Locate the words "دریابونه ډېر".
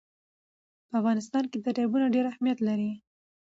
1.65-2.25